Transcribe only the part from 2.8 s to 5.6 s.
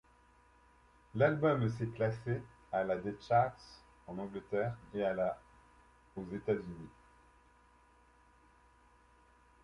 la des charts en Angleterre et à la